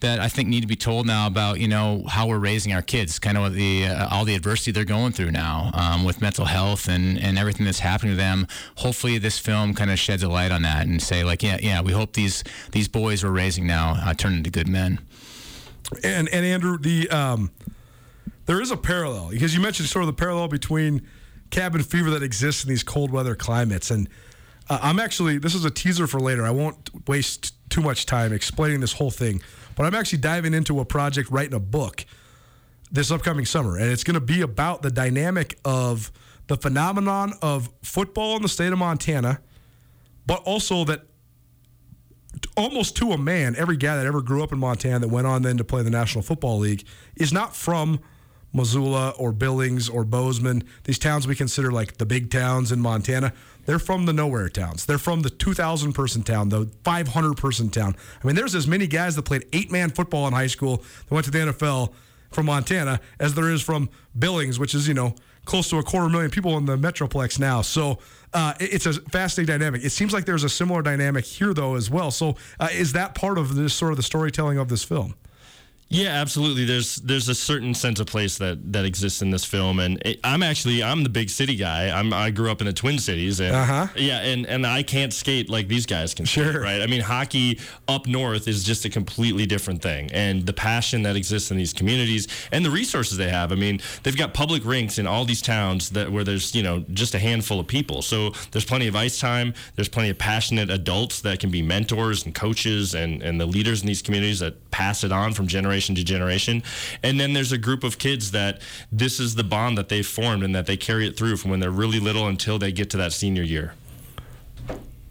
that 0.00 0.20
I 0.20 0.28
think 0.28 0.48
need 0.48 0.60
to 0.60 0.66
be 0.66 0.76
told 0.76 1.06
now 1.06 1.26
about 1.26 1.58
you 1.58 1.68
know 1.68 2.04
how 2.06 2.26
we're 2.26 2.38
raising 2.38 2.72
our 2.72 2.82
kids, 2.82 3.18
kind 3.18 3.38
of 3.38 3.54
the 3.54 3.86
uh, 3.86 4.08
all 4.10 4.24
the 4.24 4.34
adversity 4.34 4.70
they're 4.70 4.84
going 4.84 5.12
through 5.12 5.30
now 5.30 5.70
um, 5.74 6.04
with 6.04 6.20
mental 6.20 6.44
health 6.44 6.88
and 6.88 7.18
and 7.18 7.38
everything 7.38 7.64
that's 7.64 7.78
happening 7.78 8.12
to 8.12 8.16
them. 8.16 8.46
Hopefully, 8.76 9.18
this 9.18 9.38
film 9.38 9.74
kind 9.74 9.90
of 9.90 9.98
sheds 9.98 10.22
a 10.22 10.28
light 10.28 10.50
on 10.50 10.62
that 10.62 10.86
and 10.86 11.02
say 11.02 11.24
like, 11.24 11.42
yeah, 11.42 11.58
yeah, 11.62 11.80
we 11.80 11.92
hope 11.92 12.12
these 12.12 12.44
these 12.72 12.88
boys 12.88 13.24
we're 13.24 13.30
raising 13.30 13.66
now 13.66 13.96
uh, 14.04 14.12
turn 14.12 14.34
into 14.34 14.50
good 14.50 14.68
men. 14.68 15.00
And 16.02 16.28
and 16.28 16.44
Andrew, 16.44 16.78
the 16.78 17.08
um, 17.08 17.50
there 18.44 18.60
is 18.60 18.70
a 18.70 18.76
parallel 18.76 19.30
because 19.30 19.54
you 19.54 19.62
mentioned 19.62 19.88
sort 19.88 20.02
of 20.02 20.08
the 20.08 20.12
parallel 20.12 20.48
between 20.48 21.06
cabin 21.50 21.82
fever 21.82 22.10
that 22.10 22.22
exists 22.22 22.64
in 22.64 22.68
these 22.68 22.82
cold 22.82 23.10
weather 23.10 23.34
climates, 23.34 23.90
and 23.90 24.08
uh, 24.68 24.78
I'm 24.82 24.98
actually 24.98 25.38
this 25.38 25.54
is 25.54 25.64
a 25.64 25.70
teaser 25.70 26.06
for 26.06 26.20
later. 26.20 26.44
I 26.44 26.50
won't 26.50 27.08
waste 27.08 27.54
too 27.70 27.80
much 27.80 28.06
time 28.06 28.32
explaining 28.32 28.80
this 28.80 28.94
whole 28.94 29.10
thing, 29.10 29.42
but 29.74 29.86
I'm 29.86 29.94
actually 29.94 30.18
diving 30.18 30.54
into 30.54 30.80
a 30.80 30.84
project, 30.84 31.30
writing 31.30 31.54
a 31.54 31.60
book 31.60 32.04
this 32.90 33.10
upcoming 33.10 33.44
summer, 33.44 33.76
and 33.76 33.90
it's 33.90 34.04
going 34.04 34.14
to 34.14 34.20
be 34.20 34.40
about 34.40 34.82
the 34.82 34.90
dynamic 34.90 35.58
of 35.64 36.12
the 36.46 36.56
phenomenon 36.56 37.32
of 37.42 37.68
football 37.82 38.36
in 38.36 38.42
the 38.42 38.48
state 38.48 38.72
of 38.72 38.78
Montana, 38.78 39.40
but 40.26 40.40
also 40.44 40.84
that 40.84 41.02
almost 42.56 42.96
to 42.96 43.12
a 43.12 43.18
man, 43.18 43.56
every 43.56 43.76
guy 43.76 43.96
that 43.96 44.06
ever 44.06 44.22
grew 44.22 44.42
up 44.42 44.52
in 44.52 44.58
Montana 44.58 45.00
that 45.00 45.08
went 45.08 45.26
on 45.26 45.42
then 45.42 45.56
to 45.56 45.64
play 45.64 45.82
the 45.82 45.90
National 45.90 46.22
Football 46.22 46.58
League 46.58 46.84
is 47.16 47.32
not 47.32 47.56
from 47.56 48.00
Missoula 48.52 49.10
or 49.18 49.32
Billings 49.32 49.88
or 49.88 50.04
Bozeman, 50.04 50.62
these 50.84 50.98
towns 50.98 51.26
we 51.26 51.34
consider 51.34 51.70
like 51.70 51.98
the 51.98 52.06
big 52.06 52.30
towns 52.30 52.72
in 52.72 52.80
Montana. 52.80 53.32
They're 53.66 53.78
from 53.78 54.06
the 54.06 54.12
nowhere 54.12 54.48
towns. 54.48 54.86
They're 54.86 54.98
from 54.98 55.22
the 55.22 55.30
2,000 55.30 55.92
person 55.92 56.22
town, 56.22 56.48
the 56.48 56.70
500 56.84 57.36
person 57.36 57.68
town. 57.68 57.96
I 58.22 58.26
mean, 58.26 58.36
there's 58.36 58.54
as 58.54 58.66
many 58.66 58.86
guys 58.86 59.16
that 59.16 59.22
played 59.22 59.46
eight 59.52 59.70
man 59.70 59.90
football 59.90 60.26
in 60.26 60.32
high 60.32 60.46
school 60.46 60.78
that 60.78 61.10
went 61.10 61.24
to 61.26 61.30
the 61.30 61.38
NFL 61.38 61.92
from 62.30 62.46
Montana 62.46 63.00
as 63.20 63.34
there 63.34 63.50
is 63.50 63.62
from 63.62 63.88
Billings, 64.18 64.58
which 64.58 64.74
is, 64.74 64.88
you 64.88 64.94
know, 64.94 65.14
close 65.44 65.70
to 65.70 65.78
a 65.78 65.82
quarter 65.82 66.08
million 66.08 66.30
people 66.30 66.56
in 66.58 66.66
the 66.66 66.76
Metroplex 66.76 67.38
now. 67.38 67.62
So 67.62 67.98
uh, 68.32 68.54
it's 68.60 68.86
a 68.86 68.94
fascinating 68.94 69.52
dynamic. 69.52 69.84
It 69.84 69.90
seems 69.90 70.12
like 70.12 70.26
there's 70.26 70.44
a 70.44 70.48
similar 70.48 70.82
dynamic 70.82 71.24
here, 71.24 71.54
though, 71.54 71.74
as 71.74 71.90
well. 71.90 72.10
So 72.10 72.36
uh, 72.60 72.68
is 72.72 72.92
that 72.92 73.14
part 73.14 73.38
of 73.38 73.54
this 73.54 73.74
sort 73.74 73.92
of 73.92 73.96
the 73.96 74.02
storytelling 74.02 74.58
of 74.58 74.68
this 74.68 74.84
film? 74.84 75.14
Yeah, 75.88 76.08
absolutely. 76.20 76.64
There's 76.64 76.96
there's 76.96 77.28
a 77.28 77.34
certain 77.34 77.72
sense 77.72 78.00
of 78.00 78.08
place 78.08 78.38
that 78.38 78.72
that 78.72 78.84
exists 78.84 79.22
in 79.22 79.30
this 79.30 79.44
film, 79.44 79.78
and 79.78 80.02
it, 80.04 80.18
I'm 80.24 80.42
actually 80.42 80.82
I'm 80.82 81.04
the 81.04 81.08
big 81.08 81.30
city 81.30 81.54
guy. 81.54 81.96
I'm 81.96 82.12
I 82.12 82.30
grew 82.30 82.50
up 82.50 82.60
in 82.60 82.66
the 82.66 82.72
Twin 82.72 82.98
Cities, 82.98 83.38
and 83.38 83.54
Uh-huh. 83.54 83.86
yeah, 83.94 84.18
and 84.18 84.46
and 84.46 84.66
I 84.66 84.82
can't 84.82 85.12
skate 85.12 85.48
like 85.48 85.68
these 85.68 85.86
guys 85.86 86.12
can 86.12 86.26
skate, 86.26 86.44
Sure. 86.52 86.60
right? 86.60 86.82
I 86.82 86.88
mean, 86.88 87.02
hockey 87.02 87.60
up 87.86 88.08
north 88.08 88.48
is 88.48 88.64
just 88.64 88.84
a 88.84 88.90
completely 88.90 89.46
different 89.46 89.80
thing, 89.80 90.10
and 90.12 90.44
the 90.44 90.52
passion 90.52 91.02
that 91.04 91.14
exists 91.14 91.52
in 91.52 91.56
these 91.56 91.72
communities 91.72 92.26
and 92.50 92.64
the 92.64 92.70
resources 92.70 93.16
they 93.16 93.28
have. 93.30 93.52
I 93.52 93.54
mean, 93.54 93.80
they've 94.02 94.16
got 94.16 94.34
public 94.34 94.64
rinks 94.64 94.98
in 94.98 95.06
all 95.06 95.24
these 95.24 95.40
towns 95.40 95.90
that 95.90 96.10
where 96.10 96.24
there's 96.24 96.52
you 96.52 96.64
know 96.64 96.84
just 96.92 97.14
a 97.14 97.20
handful 97.20 97.60
of 97.60 97.68
people, 97.68 98.02
so 98.02 98.32
there's 98.50 98.64
plenty 98.64 98.88
of 98.88 98.96
ice 98.96 99.20
time. 99.20 99.54
There's 99.76 99.88
plenty 99.88 100.10
of 100.10 100.18
passionate 100.18 100.68
adults 100.68 101.20
that 101.20 101.38
can 101.38 101.52
be 101.52 101.62
mentors 101.62 102.24
and 102.26 102.34
coaches 102.34 102.92
and 102.92 103.22
and 103.22 103.40
the 103.40 103.46
leaders 103.46 103.82
in 103.82 103.86
these 103.86 104.02
communities 104.02 104.40
that 104.40 104.72
pass 104.72 105.04
it 105.04 105.12
on 105.12 105.32
from 105.32 105.46
generation 105.46 105.75
to 105.80 106.04
generation. 106.04 106.62
And 107.02 107.20
then 107.20 107.32
there's 107.32 107.52
a 107.52 107.58
group 107.58 107.84
of 107.84 107.98
kids 107.98 108.30
that 108.30 108.60
this 108.90 109.20
is 109.20 109.34
the 109.34 109.44
bond 109.44 109.76
that 109.78 109.88
they've 109.88 110.06
formed 110.06 110.42
and 110.42 110.54
that 110.54 110.66
they 110.66 110.76
carry 110.76 111.06
it 111.06 111.16
through 111.16 111.36
from 111.36 111.50
when 111.50 111.60
they're 111.60 111.70
really 111.70 112.00
little 112.00 112.26
until 112.26 112.58
they 112.58 112.72
get 112.72 112.90
to 112.90 112.96
that 112.96 113.12
senior 113.12 113.42
year. 113.42 113.74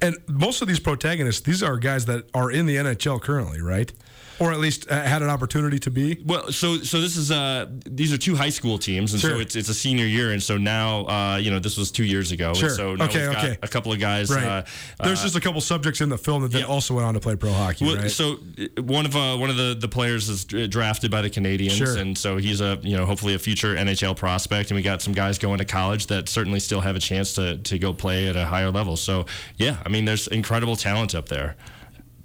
And 0.02 0.18
most 0.28 0.62
of 0.62 0.68
these 0.68 0.80
protagonists, 0.80 1.42
these 1.42 1.64
are 1.64 1.78
guys 1.78 2.06
that 2.06 2.30
are 2.34 2.52
in 2.52 2.66
the 2.66 2.76
NHL 2.76 3.22
currently, 3.22 3.62
right? 3.62 3.92
Or 4.40 4.52
at 4.52 4.60
least 4.60 4.90
uh, 4.92 5.02
had 5.02 5.22
an 5.22 5.30
opportunity 5.30 5.80
to 5.80 5.92
be. 5.92 6.22
Well, 6.26 6.52
so 6.52 6.78
so 6.80 7.00
this 7.00 7.16
is 7.16 7.32
uh 7.32 7.68
these 7.86 8.12
are 8.14 8.18
two 8.18 8.36
high 8.36 8.50
school 8.50 8.78
teams, 8.78 9.14
and 9.14 9.22
Sure. 9.22 9.32
so 9.32 9.40
it's 9.40 9.56
it's 9.56 9.70
a 9.70 9.74
senior 9.74 10.06
year, 10.06 10.32
and 10.32 10.44
so 10.44 10.58
now 10.58 11.06
uh 11.08 11.38
you 11.38 11.52
know 11.52 11.60
this 11.60 11.78
was 11.78 11.92
two 11.92 12.04
years 12.04 12.32
ago, 12.32 12.54
Sure. 12.54 12.70
so 12.70 12.96
now 12.96 13.06
Okay, 13.06 13.28
we've 13.28 13.36
got 13.36 13.46
okay. 13.46 13.58
a 13.62 13.68
couple 13.68 13.94
of 13.94 14.00
guys. 14.00 14.30
Right. 14.30 14.44
Uh, 14.46 14.64
There's 15.04 15.20
uh, 15.22 15.24
just 15.24 15.36
a 15.36 15.40
couple 15.40 15.62
subjects 15.62 16.02
in 16.02 16.10
the 16.10 16.18
film 16.18 16.42
that 16.42 16.52
then 16.52 16.62
yeah. 16.62 16.68
also 16.68 16.94
went 16.96 17.08
on 17.08 17.14
to 17.14 17.20
play 17.20 17.36
pro 17.36 17.52
hockey, 17.54 17.86
Well, 17.86 17.96
right? 17.98 18.12
So 18.12 18.34
uh, 18.60 18.82
one 18.84 19.06
of 19.06 19.16
uh, 19.16 19.38
one 19.38 19.50
of 19.50 19.58
the, 19.58 19.76
the 19.80 19.88
players 19.88 20.28
is 20.30 20.44
drafted 20.46 21.12
by 21.12 21.22
the 21.22 21.30
Canadiens, 21.30 21.72
Sure. 21.78 21.98
and 21.98 22.18
so 22.18 22.38
he's 22.38 22.62
a 22.62 22.78
you 22.82 22.98
know 22.98 23.06
hopefully 23.06 23.34
a 23.36 23.40
future 23.40 23.76
NHL 23.76 24.16
prospect. 24.18 24.70
And 24.72 24.76
we 24.76 24.82
got 24.82 25.02
some 25.02 25.14
guys 25.14 25.38
going 25.38 25.60
to 25.60 25.66
college 25.66 26.08
that 26.08 26.28
certainly 26.30 26.60
still 26.60 26.82
have 26.82 26.96
a 26.96 27.00
chance 27.00 27.34
to 27.36 27.58
to 27.58 27.80
go 27.80 27.94
play 27.94 28.28
at 28.28 28.36
a 28.36 28.46
higher 28.46 28.72
level. 28.72 28.98
So 28.98 29.26
yeah, 29.58 29.78
I 29.86 29.90
mean 29.90 30.06
there's 30.06 30.28
incredible 30.28 30.76
talent 30.76 31.16
up 31.16 31.30
there. 31.30 31.56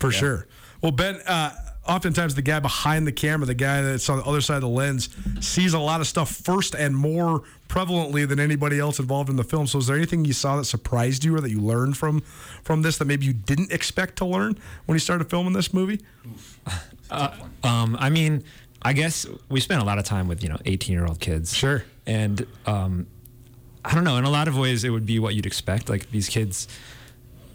For 0.01 0.11
sure. 0.11 0.47
Well, 0.83 0.93
Ben, 0.93 1.21
uh, 1.27 1.51
oftentimes 1.87 2.35
the 2.35 2.43
guy 2.43 2.61
behind 2.61 3.07
the 3.07 3.13
camera, 3.13 3.47
the 3.47 3.55
guy 3.55 3.83
that's 3.83 4.09
on 4.09 4.19
the 4.19 4.25
other 4.25 4.41
side 4.41 4.57
of 4.57 4.63
the 4.63 4.69
lens, 4.69 5.09
sees 5.41 5.75
a 5.75 5.79
lot 5.79 6.01
of 6.01 6.07
stuff 6.07 6.31
first 6.31 6.75
and 6.75 6.95
more 6.95 7.43
prevalently 7.69 8.29
than 8.29 8.39
anybody 8.39 8.79
else 8.79 8.99
involved 8.99 9.31
in 9.31 9.37
the 9.37 9.45
film. 9.45 9.67
So, 9.67 9.79
is 9.79 9.87
there 9.87 9.97
anything 9.97 10.25
you 10.25 10.33
saw 10.33 10.57
that 10.57 10.65
surprised 10.65 11.25
you 11.25 11.37
or 11.37 11.41
that 11.41 11.51
you 11.51 11.61
learned 11.61 11.97
from 11.97 12.21
from 12.63 12.83
this 12.83 12.99
that 12.99 13.07
maybe 13.07 13.27
you 13.27 13.33
didn't 13.33 13.73
expect 13.73 14.17
to 14.17 14.25
learn 14.25 14.59
when 14.87 14.95
you 14.95 15.01
started 15.01 15.31
filming 15.31 15.53
this 15.53 15.73
movie? 15.73 16.01
Uh, 17.11 17.35
um, 17.65 17.97
I 17.99 18.09
mean, 18.09 18.45
I 18.83 18.93
guess 18.93 19.27
we 19.49 19.61
spent 19.61 19.83
a 19.83 19.85
lot 19.85 19.99
of 19.99 20.05
time 20.05 20.29
with 20.29 20.43
you 20.43 20.49
know 20.49 20.59
18 20.65 20.93
year 20.95 21.07
old 21.07 21.21
kids. 21.21 21.55
Sure. 21.55 21.85
And 22.07 22.47
um, 22.67 23.07
I 23.85 23.95
don't 23.95 24.05
know. 24.05 24.17
In 24.17 24.25
a 24.25 24.31
lot 24.31 24.49
of 24.49 24.57
ways, 24.57 24.85
it 24.85 24.91
would 24.91 25.07
be 25.07 25.19
what 25.19 25.35
you'd 25.35 25.47
expect. 25.47 25.89
Like 25.89 26.11
these 26.11 26.29
kids, 26.29 26.69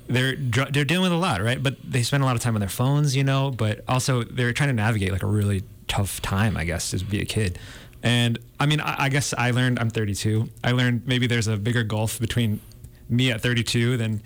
they're 0.08 0.36
they're 0.36 0.86
dealing 0.86 1.04
with 1.04 1.12
a 1.12 1.18
lot, 1.18 1.42
right? 1.42 1.62
But 1.62 1.76
they 1.84 2.04
spend 2.04 2.24
a 2.24 2.26
lot 2.26 2.36
of 2.36 2.42
time 2.42 2.56
on 2.56 2.60
their 2.60 2.70
phones, 2.70 3.16
you 3.16 3.24
know. 3.24 3.52
But 3.52 3.84
also, 3.88 4.24
they're 4.24 4.54
trying 4.54 4.70
to 4.70 4.74
navigate 4.74 5.12
like 5.12 5.24
a 5.24 5.28
really 5.28 5.64
tough 5.88 6.22
time, 6.22 6.58
I 6.58 6.64
guess, 6.66 6.92
to 6.92 7.04
be 7.04 7.22
a 7.22 7.26
kid. 7.26 7.58
And 8.04 8.38
I 8.60 8.66
mean, 8.68 8.82
I, 8.82 9.06
I 9.06 9.10
guess 9.10 9.34
I 9.38 9.52
learned. 9.52 9.80
I'm 9.80 9.90
32. 9.90 10.48
I 10.64 10.72
learned 10.74 11.08
maybe 11.08 11.26
there's 11.28 11.48
a 11.48 11.58
bigger 11.58 11.84
gulf 11.84 12.20
between 12.20 12.60
me 13.10 13.32
at 13.32 13.42
32 13.42 13.98
than 13.98 14.22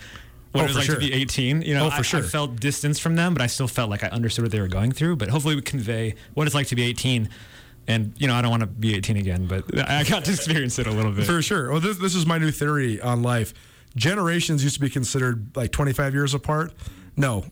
what 0.51 0.61
Oh, 0.61 0.63
it 0.63 0.67
was 0.67 0.75
like 0.77 0.85
sure. 0.85 0.95
to 0.95 0.99
be 1.01 1.13
18. 1.13 1.61
You 1.61 1.75
know, 1.75 1.87
Oh, 1.87 1.89
for 1.89 1.97
I, 1.97 2.01
sure. 2.01 2.19
I 2.19 2.23
felt 2.23 2.59
distance 2.59 2.99
from 2.99 3.15
them, 3.15 3.33
but 3.33 3.41
I 3.41 3.47
still 3.47 3.67
felt 3.67 3.89
like 3.89 4.03
I 4.03 4.07
understood 4.07 4.43
what 4.43 4.51
they 4.51 4.59
were 4.59 4.67
going 4.67 4.91
through. 4.91 5.15
But 5.15 5.29
hopefully, 5.29 5.55
we 5.55 5.61
convey 5.61 6.15
what 6.33 6.45
it's 6.47 6.55
like 6.55 6.67
to 6.67 6.75
be 6.75 6.83
18. 6.83 7.29
And 7.87 8.13
you 8.17 8.27
know, 8.27 8.35
I 8.35 8.41
don't 8.41 8.51
want 8.51 8.61
to 8.61 8.67
be 8.67 8.95
18 8.95 9.15
again, 9.17 9.47
but 9.47 9.63
I 9.89 10.03
got 10.03 10.25
to 10.25 10.31
experience 10.31 10.77
it 10.77 10.85
a 10.87 10.91
little 10.91 11.11
bit. 11.11 11.25
For 11.25 11.41
sure. 11.41 11.71
Well, 11.71 11.79
this, 11.79 11.97
this 11.97 12.13
is 12.15 12.25
my 12.25 12.37
new 12.37 12.51
theory 12.51 12.99
on 13.01 13.23
life. 13.23 13.53
Generations 13.95 14.63
used 14.63 14.75
to 14.75 14.81
be 14.81 14.89
considered 14.89 15.55
like 15.55 15.71
25 15.71 16.13
years 16.13 16.33
apart. 16.33 16.73
No, 17.17 17.45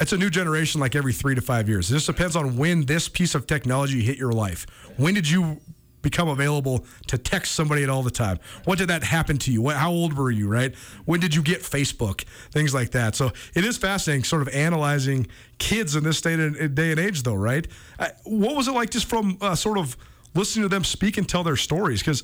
it's 0.00 0.12
a 0.12 0.16
new 0.16 0.30
generation 0.30 0.80
like 0.80 0.94
every 0.94 1.12
three 1.12 1.34
to 1.34 1.40
five 1.40 1.68
years. 1.68 1.90
It 1.90 1.94
just 1.94 2.06
depends 2.06 2.36
on 2.36 2.56
when 2.56 2.86
this 2.86 3.08
piece 3.08 3.34
of 3.34 3.46
technology 3.46 4.00
hit 4.00 4.16
your 4.16 4.32
life. 4.32 4.66
When 4.96 5.14
did 5.14 5.28
you 5.28 5.60
become 6.02 6.28
available 6.28 6.86
to 7.08 7.18
text 7.18 7.52
somebody 7.52 7.82
at 7.82 7.90
all 7.90 8.02
the 8.02 8.10
time? 8.10 8.38
What 8.64 8.78
did 8.78 8.88
that 8.88 9.02
happen 9.02 9.38
to 9.38 9.52
you? 9.52 9.60
What, 9.62 9.76
how 9.76 9.90
old 9.90 10.16
were 10.16 10.30
you, 10.30 10.48
right? 10.48 10.74
When 11.04 11.20
did 11.20 11.34
you 11.34 11.42
get 11.42 11.60
Facebook? 11.60 12.22
Things 12.50 12.72
like 12.72 12.90
that. 12.92 13.14
So 13.14 13.32
it 13.54 13.64
is 13.64 13.76
fascinating 13.76 14.24
sort 14.24 14.42
of 14.42 14.48
analyzing 14.48 15.26
kids 15.58 15.96
in 15.96 16.04
this 16.04 16.18
state 16.18 16.38
and, 16.38 16.74
day 16.74 16.90
and 16.90 17.00
age, 17.00 17.22
though, 17.22 17.34
right? 17.34 17.66
Uh, 17.98 18.08
what 18.24 18.56
was 18.56 18.68
it 18.68 18.72
like 18.72 18.90
just 18.90 19.06
from 19.06 19.36
uh, 19.40 19.54
sort 19.54 19.78
of 19.78 19.96
listening 20.34 20.62
to 20.62 20.68
them 20.68 20.84
speak 20.84 21.18
and 21.18 21.28
tell 21.28 21.44
their 21.44 21.56
stories? 21.56 22.00
Because 22.00 22.22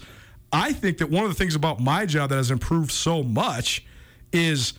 I 0.53 0.73
think 0.73 0.99
that 0.99 1.11
one 1.11 1.25
of 1.25 1.31
the 1.31 1.35
things 1.35 1.55
about 1.55 1.81
my 1.81 2.07
job 2.07 2.31
that 2.31 2.37
has 2.37 2.50
improved 2.50 2.91
so 2.91 3.23
much 3.23 3.85
is 4.33 4.75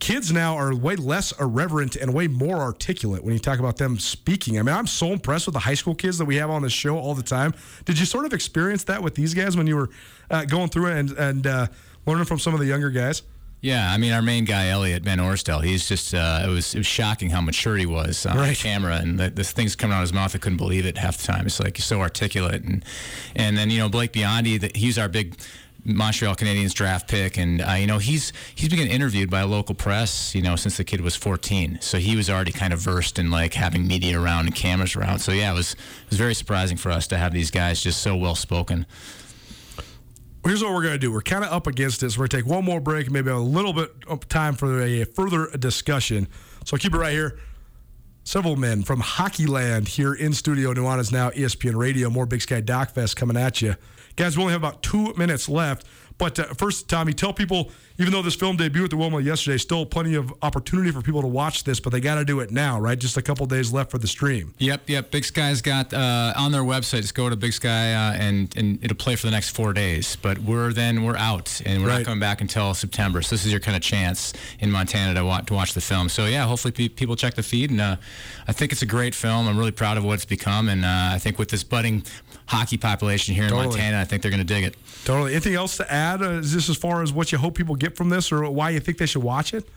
kids 0.00 0.32
now 0.32 0.56
are 0.56 0.74
way 0.74 0.96
less 0.96 1.32
irreverent 1.40 1.96
and 1.96 2.12
way 2.12 2.26
more 2.26 2.56
articulate 2.56 3.22
when 3.24 3.32
you 3.32 3.38
talk 3.38 3.58
about 3.58 3.76
them 3.76 3.98
speaking. 3.98 4.58
I 4.58 4.62
mean, 4.62 4.74
I'm 4.74 4.86
so 4.86 5.12
impressed 5.12 5.46
with 5.46 5.54
the 5.54 5.60
high 5.60 5.74
school 5.74 5.94
kids 5.94 6.18
that 6.18 6.24
we 6.24 6.36
have 6.36 6.50
on 6.50 6.62
the 6.62 6.70
show 6.70 6.98
all 6.98 7.14
the 7.14 7.22
time. 7.22 7.54
Did 7.84 7.98
you 7.98 8.06
sort 8.06 8.26
of 8.26 8.32
experience 8.32 8.84
that 8.84 9.02
with 9.02 9.14
these 9.14 9.34
guys 9.34 9.56
when 9.56 9.66
you 9.66 9.76
were 9.76 9.90
uh, 10.30 10.44
going 10.44 10.68
through 10.68 10.86
it 10.86 10.98
and, 10.98 11.10
and 11.12 11.46
uh, 11.46 11.66
learning 12.06 12.24
from 12.24 12.38
some 12.38 12.54
of 12.54 12.60
the 12.60 12.66
younger 12.66 12.90
guys? 12.90 13.22
Yeah, 13.64 13.90
I 13.90 13.96
mean, 13.96 14.12
our 14.12 14.20
main 14.20 14.44
guy, 14.44 14.68
Elliot 14.68 15.02
Ben 15.04 15.16
Orstel, 15.18 15.64
he's 15.64 15.88
just, 15.88 16.12
uh, 16.12 16.42
it, 16.44 16.48
was, 16.48 16.74
it 16.74 16.78
was 16.78 16.86
shocking 16.86 17.30
how 17.30 17.40
mature 17.40 17.78
he 17.78 17.86
was 17.86 18.26
on 18.26 18.36
Right. 18.36 18.54
camera. 18.54 18.96
And 18.96 19.18
the, 19.18 19.30
the 19.30 19.42
things 19.42 19.74
coming 19.74 19.94
out 19.94 20.00
of 20.00 20.02
his 20.02 20.12
mouth, 20.12 20.34
I 20.36 20.38
couldn't 20.38 20.58
believe 20.58 20.84
it 20.84 20.98
half 20.98 21.16
the 21.16 21.26
time. 21.26 21.46
It's 21.46 21.58
like 21.58 21.78
he's 21.78 21.86
so 21.86 22.02
articulate. 22.02 22.62
And 22.62 22.84
and 23.34 23.56
then, 23.56 23.70
you 23.70 23.78
know, 23.78 23.88
Blake 23.88 24.12
Biondi, 24.12 24.60
the, 24.60 24.70
he's 24.78 24.98
our 24.98 25.08
big 25.08 25.38
Montreal 25.82 26.34
Canadiens 26.36 26.74
draft 26.74 27.08
pick. 27.08 27.38
And, 27.38 27.62
uh, 27.62 27.72
you 27.72 27.86
know, 27.86 27.96
he's 27.96 28.34
he's 28.54 28.68
been 28.68 28.80
getting 28.80 28.92
interviewed 28.92 29.30
by 29.30 29.40
a 29.40 29.46
local 29.46 29.74
press, 29.74 30.34
you 30.34 30.42
know, 30.42 30.56
since 30.56 30.76
the 30.76 30.84
kid 30.84 31.00
was 31.00 31.16
14. 31.16 31.78
So 31.80 31.96
he 31.96 32.16
was 32.16 32.28
already 32.28 32.52
kind 32.52 32.74
of 32.74 32.80
versed 32.80 33.18
in, 33.18 33.30
like, 33.30 33.54
having 33.54 33.86
media 33.86 34.20
around 34.20 34.44
and 34.44 34.54
cameras 34.54 34.94
around. 34.94 35.20
So, 35.20 35.32
yeah, 35.32 35.50
it 35.50 35.54
was, 35.54 35.72
it 35.72 36.10
was 36.10 36.18
very 36.18 36.34
surprising 36.34 36.76
for 36.76 36.90
us 36.90 37.06
to 37.06 37.16
have 37.16 37.32
these 37.32 37.50
guys 37.50 37.82
just 37.82 38.02
so 38.02 38.14
well 38.14 38.34
spoken. 38.34 38.84
Here's 40.44 40.62
what 40.62 40.74
we're 40.74 40.82
going 40.82 40.94
to 40.94 40.98
do. 40.98 41.10
We're 41.10 41.22
kind 41.22 41.42
of 41.42 41.50
up 41.50 41.66
against 41.66 42.02
this. 42.02 42.18
We're 42.18 42.28
going 42.28 42.30
to 42.30 42.36
take 42.36 42.46
one 42.46 42.64
more 42.64 42.80
break, 42.80 43.10
maybe 43.10 43.30
a 43.30 43.38
little 43.38 43.72
bit 43.72 43.90
of 44.06 44.28
time 44.28 44.54
for 44.54 44.82
a 44.82 45.04
further 45.04 45.48
discussion. 45.58 46.28
So 46.64 46.76
keep 46.76 46.94
it 46.94 46.98
right 46.98 47.12
here. 47.12 47.38
Several 48.24 48.56
men 48.56 48.82
from 48.82 49.00
Hockeyland 49.00 49.88
here 49.88 50.14
in 50.14 50.32
studio. 50.32 50.72
Nuanez 50.74 51.12
now 51.12 51.30
ESPN 51.30 51.76
Radio. 51.76 52.10
More 52.10 52.26
Big 52.26 52.42
Sky 52.42 52.60
Doc 52.60 52.90
Fest 52.90 53.16
coming 53.16 53.36
at 53.36 53.62
you, 53.62 53.76
guys. 54.16 54.36
We 54.36 54.42
only 54.42 54.52
have 54.52 54.62
about 54.62 54.82
two 54.82 55.14
minutes 55.14 55.48
left. 55.48 55.86
But 56.16 56.38
uh, 56.38 56.44
first, 56.54 56.88
Tommy, 56.88 57.12
tell 57.12 57.32
people, 57.32 57.70
even 57.98 58.12
though 58.12 58.22
this 58.22 58.36
film 58.36 58.56
debuted 58.56 58.84
at 58.84 58.90
the 58.90 58.96
Wilma 58.96 59.20
yesterday, 59.20 59.56
still 59.58 59.84
plenty 59.84 60.14
of 60.14 60.32
opportunity 60.42 60.92
for 60.92 61.02
people 61.02 61.20
to 61.22 61.26
watch 61.28 61.64
this, 61.64 61.80
but 61.80 61.90
they 61.92 62.00
got 62.00 62.14
to 62.16 62.24
do 62.24 62.38
it 62.40 62.52
now, 62.52 62.78
right? 62.80 62.96
Just 62.98 63.16
a 63.16 63.22
couple 63.22 63.44
days 63.46 63.72
left 63.72 63.90
for 63.90 63.98
the 63.98 64.06
stream. 64.06 64.54
Yep, 64.58 64.88
yep. 64.88 65.10
Big 65.10 65.24
Sky's 65.24 65.60
got 65.60 65.92
uh, 65.92 66.32
on 66.36 66.52
their 66.52 66.62
website. 66.62 67.02
Just 67.02 67.14
go 67.16 67.28
to 67.28 67.34
Big 67.36 67.52
Sky 67.52 67.94
uh, 67.94 68.12
and 68.14 68.56
and 68.56 68.78
it'll 68.84 68.96
play 68.96 69.16
for 69.16 69.26
the 69.26 69.32
next 69.32 69.50
four 69.50 69.72
days. 69.72 70.16
But 70.16 70.38
we're 70.38 70.72
then 70.72 71.02
we're 71.02 71.16
out 71.16 71.60
and 71.66 71.82
we're 71.82 71.88
Right. 71.88 71.98
not 71.98 72.04
coming 72.04 72.20
back 72.20 72.40
until 72.40 72.74
September. 72.74 73.20
So 73.22 73.34
this 73.34 73.44
is 73.44 73.50
your 73.50 73.60
kind 73.60 73.76
of 73.76 73.82
chance 73.82 74.32
in 74.60 74.70
Montana 74.70 75.14
to 75.14 75.24
watch 75.24 75.46
to 75.46 75.54
watch 75.54 75.74
the 75.74 75.80
film. 75.80 76.08
So 76.08 76.26
yeah, 76.26 76.46
hopefully 76.46 76.70
pe- 76.72 76.88
people 76.88 77.16
check 77.16 77.34
the 77.34 77.42
feed 77.42 77.70
and 77.70 77.80
uh, 77.80 77.96
I 78.46 78.52
think 78.52 78.70
it's 78.70 78.82
a 78.82 78.86
great 78.86 79.14
film. 79.16 79.48
I'm 79.48 79.58
really 79.58 79.72
proud 79.72 79.96
of 79.98 80.04
what 80.04 80.14
it's 80.14 80.24
become 80.24 80.68
and 80.68 80.84
uh, 80.84 81.10
I 81.12 81.18
think 81.18 81.38
with 81.40 81.48
this 81.48 81.64
budding 81.64 82.04
hockey 82.46 82.76
population 82.76 83.34
here 83.34 83.44
in 83.44 83.50
Totally. 83.50 83.68
Montana, 83.68 84.00
I 84.00 84.04
think 84.04 84.20
they're 84.22 84.30
going 84.30 84.46
to 84.46 84.54
dig 84.54 84.64
it. 84.64 84.76
Totally. 85.04 85.32
Anything 85.32 85.54
else 85.54 85.76
to 85.78 85.90
add? 85.92 86.03
Uh, 86.04 86.30
is 86.40 86.52
this 86.52 86.68
as 86.68 86.76
far 86.76 87.02
as 87.02 87.12
what 87.12 87.32
you 87.32 87.38
hope 87.38 87.54
people 87.54 87.76
get 87.76 87.96
from 87.96 88.08
this 88.08 88.30
or 88.32 88.48
why 88.50 88.70
you 88.70 88.80
think 88.80 88.98
they 88.98 89.06
should 89.06 89.22
watch 89.22 89.54
it? 89.54 89.68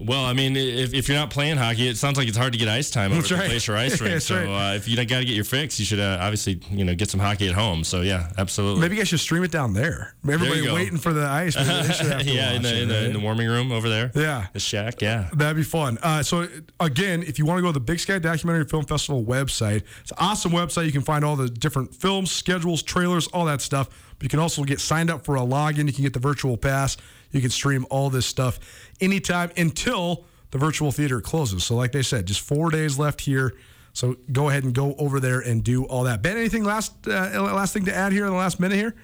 Well, 0.00 0.24
I 0.24 0.32
mean, 0.32 0.56
if, 0.56 0.94
if 0.94 1.08
you're 1.08 1.16
not 1.16 1.30
playing 1.30 1.56
hockey, 1.56 1.88
it 1.88 1.96
sounds 1.96 2.16
like 2.16 2.28
it's 2.28 2.36
hard 2.36 2.52
to 2.52 2.58
get 2.58 2.68
ice 2.68 2.88
time 2.88 3.10
over 3.10 3.22
That's 3.22 3.32
at 3.32 3.38
the. 3.42 3.48
Glacier 3.48 3.76
Ice 3.76 4.00
Rink. 4.00 4.20
So 4.20 4.36
right. 4.36 4.72
uh, 4.72 4.76
if 4.76 4.86
you 4.86 4.94
got 4.96 5.18
to 5.18 5.24
get 5.24 5.34
your 5.34 5.44
fix, 5.44 5.78
you 5.80 5.84
should 5.84 5.98
uh, 5.98 6.18
obviously 6.20 6.60
you 6.70 6.84
know 6.84 6.94
get 6.94 7.10
some 7.10 7.18
hockey 7.18 7.48
at 7.48 7.54
home. 7.54 7.82
So 7.82 8.02
yeah, 8.02 8.30
absolutely. 8.38 8.80
Maybe 8.80 8.96
guys 8.96 9.08
should 9.08 9.18
stream 9.18 9.42
it 9.42 9.50
down 9.50 9.72
there. 9.72 10.14
Everybody 10.22 10.64
go. 10.64 10.74
waiting 10.74 10.98
for 10.98 11.12
the 11.12 11.26
ice. 11.26 11.56
Maybe 11.56 11.68
they 11.68 11.74
have 11.74 12.20
to 12.20 12.24
yeah, 12.32 12.52
in 12.52 12.62
the, 12.62 12.68
it, 12.68 12.82
in, 12.82 12.88
the, 12.88 12.94
right? 12.94 13.04
in 13.04 13.12
the 13.12 13.20
warming 13.20 13.48
room 13.48 13.72
over 13.72 13.88
there. 13.88 14.12
Yeah. 14.14 14.46
the 14.52 14.60
shack. 14.60 15.02
Yeah. 15.02 15.30
That'd 15.34 15.56
be 15.56 15.64
fun. 15.64 15.98
Uh, 16.00 16.22
so 16.22 16.46
again, 16.78 17.24
if 17.24 17.38
you 17.38 17.44
want 17.44 17.58
to 17.58 17.62
go 17.62 17.68
to 17.68 17.72
the 17.72 17.80
Big 17.80 17.98
Sky 17.98 18.20
Documentary 18.20 18.66
Film 18.66 18.84
Festival 18.84 19.24
website, 19.24 19.82
it's 20.02 20.12
an 20.12 20.18
awesome 20.20 20.52
website. 20.52 20.86
You 20.86 20.92
can 20.92 21.02
find 21.02 21.24
all 21.24 21.34
the 21.34 21.48
different 21.48 21.92
films, 21.92 22.30
schedules, 22.30 22.82
trailers, 22.82 23.26
all 23.28 23.46
that 23.46 23.60
stuff. 23.60 23.88
But 24.18 24.24
you 24.24 24.28
can 24.28 24.38
also 24.38 24.64
get 24.64 24.80
signed 24.80 25.10
up 25.10 25.24
for 25.24 25.36
a 25.36 25.40
login. 25.40 25.86
You 25.86 25.92
can 25.92 26.04
get 26.04 26.12
the 26.12 26.20
virtual 26.20 26.56
pass. 26.56 26.96
You 27.30 27.40
can 27.40 27.50
stream 27.50 27.86
all 27.90 28.10
this 28.10 28.26
stuff 28.26 28.58
anytime 29.00 29.50
until 29.56 30.24
the 30.50 30.58
virtual 30.58 30.92
theater 30.92 31.20
closes. 31.20 31.64
So 31.64 31.74
like 31.74 31.92
they 31.92 32.02
said, 32.02 32.26
just 32.26 32.40
four 32.40 32.70
days 32.70 32.98
left 32.98 33.20
here. 33.20 33.54
So 33.92 34.16
go 34.32 34.48
ahead 34.48 34.64
and 34.64 34.74
go 34.74 34.94
over 34.98 35.20
there 35.20 35.40
and 35.40 35.62
do 35.64 35.84
all 35.84 36.04
that. 36.04 36.22
Ben, 36.22 36.36
anything 36.36 36.64
last 36.64 36.92
uh, 37.06 37.42
last 37.52 37.72
thing 37.72 37.84
to 37.86 37.94
add 37.94 38.12
here 38.12 38.26
in 38.26 38.30
the 38.30 38.36
last 38.38 38.60
minute 38.60 38.76
here? 38.76 38.94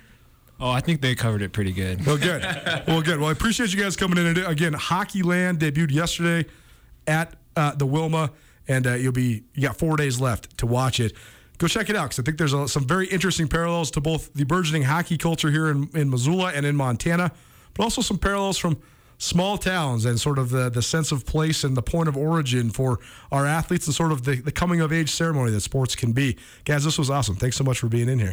Oh, 0.61 0.71
I 0.71 0.81
think 0.81 1.01
they 1.01 1.15
covered 1.15 1.43
it 1.43 1.53
pretty 1.53 1.73
good. 1.73 2.07
Well, 2.07 2.17
good. 2.17 2.43
well, 2.87 3.03
good. 3.03 3.19
Well, 3.19 3.29
I 3.29 3.33
appreciate 3.33 3.75
you 3.75 3.83
guys 3.83 3.97
coming 3.97 4.19
in. 4.19 4.27
And 4.27 4.39
again, 4.39 4.73
Hockeyland 4.73 5.59
debuted 5.59 5.91
yesterday 5.91 6.49
at 7.07 7.35
uh, 7.57 7.75
the 7.75 7.87
Wilma, 7.87 8.31
and 8.69 8.87
uh, 8.87 8.95
you'll 8.95 9.13
be 9.13 9.43
you 9.55 9.63
got 9.63 9.77
four 9.77 9.97
days 9.97 10.21
left 10.21 10.57
to 10.59 10.67
watch 10.67 11.01
it. 11.01 11.13
Go 11.59 11.69
check 11.69 11.91
it 11.91 11.97
out 11.97 12.05
because 12.05 12.19
I 12.19 12.23
think 12.23 12.39
there's 12.39 12.53
a, 12.53 12.69
some 12.69 12.87
very 12.87 13.07
interesting 13.07 13.49
parallels 13.49 13.91
to 13.93 14.01
both 14.01 14.33
the 14.35 14.45
burgeoning 14.45 14.83
hockey 14.83 15.17
culture 15.17 15.51
here 15.51 15.71
in, 15.71 15.89
in 15.95 16.11
Missoula 16.11 16.53
and 16.55 16.67
in 16.67 16.75
Montana, 16.77 17.33
but 17.75 17.83
also 17.83 18.01
some 18.01 18.19
parallels 18.19 18.59
from 18.59 18.79
small 19.19 19.57
towns 19.57 20.05
and 20.05 20.21
sort 20.21 20.39
of 20.39 20.51
the, 20.51 20.69
the 20.69 20.83
sense 20.83 21.13
of 21.13 21.25
place 21.25 21.65
and 21.65 21.77
the 21.77 21.83
point 21.83 22.09
of 22.09 22.17
origin 22.17 22.71
for 22.71 22.99
our 23.31 23.47
athletes 23.47 23.87
and 23.87 23.95
sort 23.95 24.13
of 24.13 24.25
the, 24.25 24.37
the 24.37 24.53
coming 24.53 24.81
of 24.81 24.93
age 24.93 25.11
ceremony 25.11 25.51
that 25.51 25.61
sports 25.61 25.95
can 25.95 26.13
be. 26.13 26.37
Guys, 26.65 26.85
this 26.85 26.99
was 26.99 27.11
awesome. 27.11 27.37
Thanks 27.37 27.57
so 27.57 27.65
much 27.65 27.79
for 27.79 27.89
being 27.89 28.09
in 28.09 28.19
here. 28.19 28.33